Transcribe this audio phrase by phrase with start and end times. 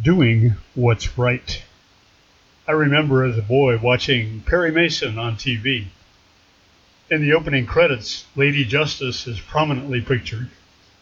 [0.00, 1.62] doing what's right.
[2.68, 5.86] I remember as a boy watching Perry Mason on TV.
[7.10, 10.50] In the opening credits, Lady Justice is prominently pictured,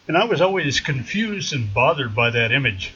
[0.06, 2.92] and I was always confused and bothered by that image.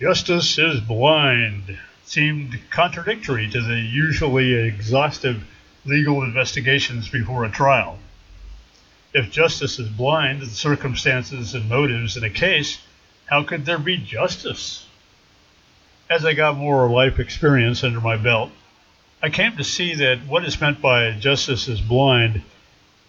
[0.00, 5.44] Justice is blind seemed contradictory to the usually exhaustive
[5.84, 7.98] legal investigations before a trial.
[9.14, 12.78] If justice is blind to the circumstances and motives in a case,
[13.26, 14.86] how could there be justice?
[16.10, 18.50] As I got more life experience under my belt,
[19.22, 22.42] I came to see that what is meant by justice is blind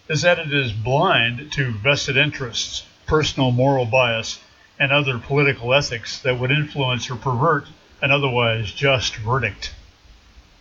[0.07, 4.39] is that it is blind to vested interests, personal moral bias,
[4.79, 7.67] and other political ethics that would influence or pervert
[8.01, 9.73] an otherwise just verdict.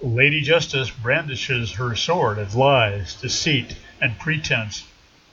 [0.00, 4.84] Lady Justice brandishes her sword at lies, deceit, and pretense,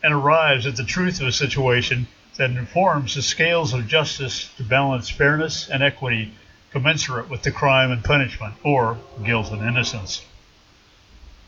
[0.02, 4.64] and arrives at the truth of a situation that informs the scales of justice to
[4.64, 6.32] balance fairness and equity
[6.72, 10.24] commensurate with the crime and punishment, or guilt and innocence.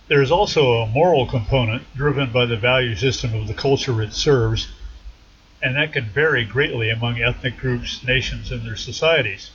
[0.07, 4.13] There is also a moral component driven by the value system of the culture it
[4.13, 4.67] serves,
[5.61, 9.51] and that can vary greatly among ethnic groups, nations, and their societies.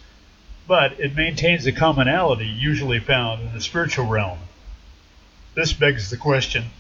[0.66, 4.38] But it maintains a commonality usually found in the spiritual realm.
[5.54, 6.70] This begs the question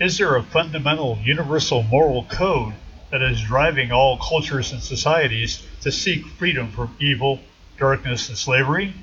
[0.00, 2.72] is there a fundamental universal moral code
[3.10, 7.38] that is driving all cultures and societies to seek freedom from evil,
[7.76, 8.94] darkness, and slavery?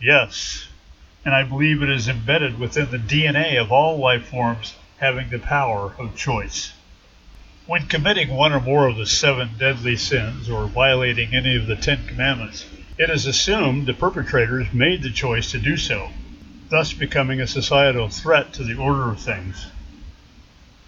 [0.00, 0.68] Yes,
[1.24, 5.38] and I believe it is embedded within the DNA of all life forms having the
[5.40, 6.72] power of choice.
[7.66, 11.74] When committing one or more of the seven deadly sins or violating any of the
[11.74, 12.66] Ten Commandments,
[12.98, 16.10] it is assumed the perpetrators made the choice to do so,
[16.68, 19.66] thus becoming a societal threat to the order of things.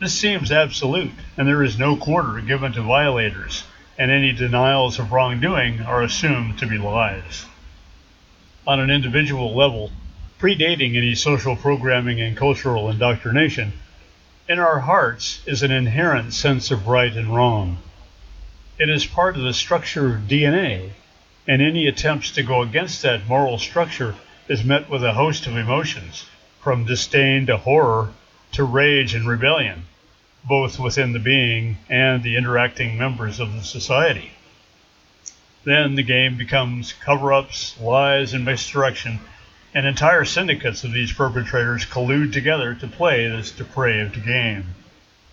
[0.01, 3.65] This seems absolute, and there is no quarter given to violators,
[3.99, 7.45] and any denials of wrongdoing are assumed to be lies.
[8.67, 9.93] On an individual level,
[10.39, 13.75] predating any social programming and cultural indoctrination,
[14.49, 17.77] in our hearts is an inherent sense of right and wrong.
[18.79, 20.93] It is part of the structure of DNA,
[21.47, 24.15] and any attempts to go against that moral structure
[24.49, 26.25] is met with a host of emotions,
[26.63, 28.15] from disdain to horror
[28.53, 29.85] to rage and rebellion
[30.49, 34.31] both within the being and the interacting members of the society.
[35.65, 39.21] Then the game becomes cover ups, lies, and misdirection,
[39.75, 44.75] and entire syndicates of these perpetrators collude together to play this depraved game.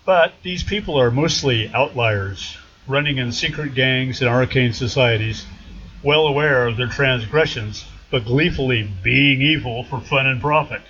[0.06, 5.46] But these people are mostly outliers, running in secret gangs and arcane societies,
[6.04, 10.82] well aware of their transgressions, but gleefully being evil for fun and profit.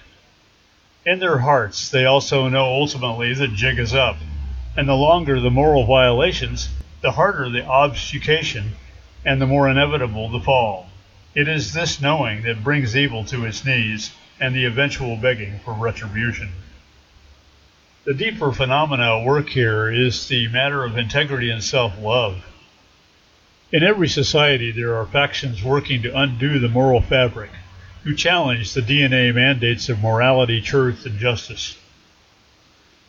[1.08, 4.18] In their hearts, they also know ultimately the jig is up,
[4.76, 6.68] and the longer the moral violations,
[7.00, 8.74] the harder the obfuscation
[9.24, 10.90] and the more inevitable the fall.
[11.34, 15.74] It is this knowing that brings evil to its knees and the eventual begging for
[15.74, 16.52] retribution.
[18.04, 22.44] The deeper phenomena at work here is the matter of integrity and self love.
[23.72, 27.52] In every society, there are factions working to undo the moral fabric
[28.08, 31.78] who challenge the DNA mandates of morality, truth, and justice.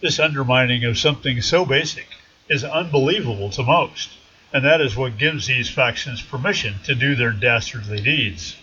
[0.00, 2.08] This undermining of something so basic
[2.48, 4.10] is unbelievable to most,
[4.52, 8.56] and that is what gives these factions permission to do their dastardly deeds.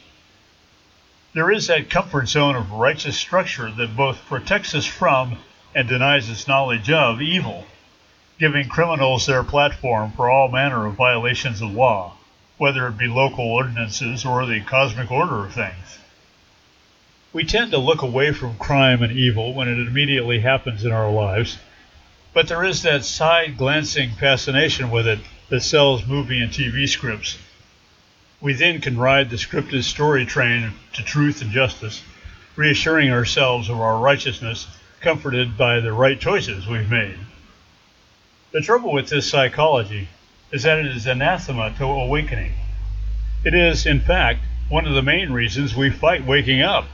[1.33, 5.37] There is that comfort zone of righteous structure that both protects us from
[5.73, 7.63] and denies us knowledge of evil,
[8.39, 12.17] giving criminals their platform for all manner of violations of law,
[12.57, 15.99] whether it be local ordinances or the cosmic order of things.
[17.35, 21.11] We tend to look away from crime and evil when it immediately happens in our
[21.11, 21.57] lives,
[22.33, 25.19] but there is that side glancing fascination with it
[25.49, 27.37] that sells movie and TV scripts.
[28.39, 32.03] We then can ride the scripted story train to truth and justice,
[32.55, 34.67] reassuring ourselves of our righteousness,
[35.01, 37.19] comforted by the right choices we've made.
[38.53, 40.07] The trouble with this psychology
[40.53, 42.53] is that it is anathema to awakening.
[43.43, 44.39] It is, in fact,
[44.69, 46.85] one of the main reasons we fight waking up.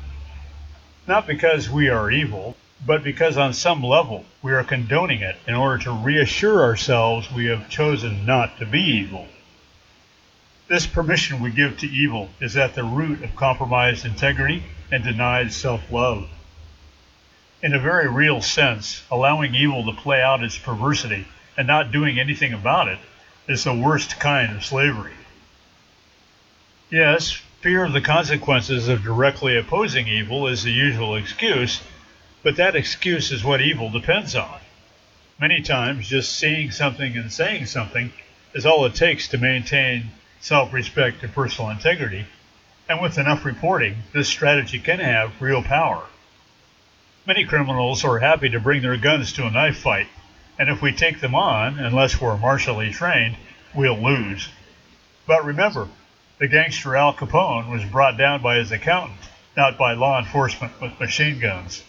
[1.08, 2.56] Not because we are evil,
[2.86, 7.46] but because on some level we are condoning it in order to reassure ourselves we
[7.46, 9.28] have chosen not to be evil.
[10.68, 15.52] This permission we give to evil is at the root of compromised integrity and denied
[15.54, 16.30] self love.
[17.62, 21.28] In a very real sense, allowing evil to play out its perversity
[21.58, 23.00] and not doing anything about it
[23.48, 25.14] is the worst kind of slavery.
[26.90, 31.80] Yes, Fear of the consequences of directly opposing evil is the usual excuse,
[32.42, 34.60] but that excuse is what evil depends on.
[35.40, 38.14] Many times, just seeing something and saying something
[38.56, 40.10] is all it takes to maintain
[40.40, 42.26] self respect, and personal integrity,
[42.90, 46.06] and with enough reporting, this strategy can have real power.
[47.28, 50.08] Many criminals are happy to bring their guns to a knife fight,
[50.58, 53.36] and if we take them on, unless we're martially trained,
[53.76, 54.50] we'll lose.
[55.28, 55.90] But remember,
[56.42, 59.20] the gangster Al Capone was brought down by his accountant,
[59.56, 61.84] not by law enforcement with machine guns.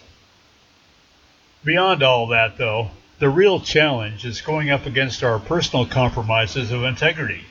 [1.63, 6.83] Beyond all that, though, the real challenge is going up against our personal compromises of
[6.83, 7.45] integrity,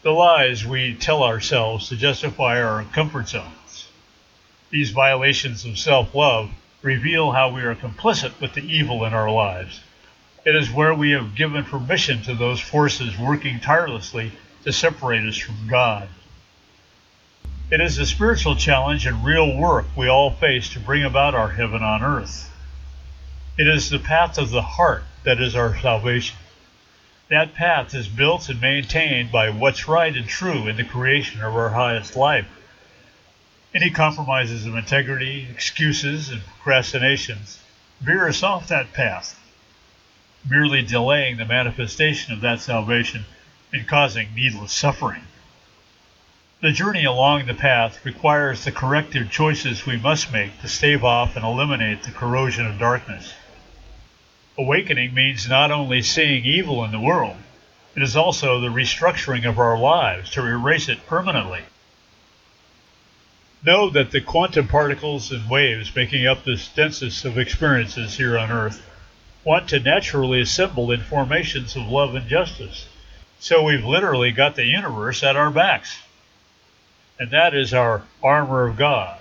[0.00, 3.88] the lies we tell ourselves to justify our comfort zones.
[4.70, 6.48] These violations of self love
[6.80, 9.82] reveal how we are complicit with the evil in our lives.
[10.46, 14.32] It is where we have given permission to those forces working tirelessly
[14.64, 16.08] to separate us from God.
[17.70, 21.50] It is a spiritual challenge and real work we all face to bring about our
[21.50, 22.50] heaven on earth.
[23.56, 26.36] It is the path of the heart that is our salvation.
[27.28, 31.54] That path is built and maintained by what's right and true in the creation of
[31.54, 32.48] our highest life.
[33.72, 37.60] Any compromises of integrity, excuses, and procrastinations
[38.00, 39.38] veer us off that path,
[40.44, 43.26] merely delaying the manifestation of that salvation
[43.72, 45.22] and causing needless suffering.
[46.62, 51.34] The journey along the path requires the corrective choices we must make to stave off
[51.34, 53.32] and eliminate the corrosion of darkness.
[54.58, 57.38] Awakening means not only seeing evil in the world,
[57.96, 61.62] it is also the restructuring of our lives to erase it permanently.
[63.64, 68.50] Know that the quantum particles and waves making up this densest of experiences here on
[68.50, 68.82] Earth
[69.44, 72.86] want to naturally assemble in formations of love and justice.
[73.38, 75.96] So we've literally got the universe at our backs.
[77.20, 79.20] And that is our armor of God,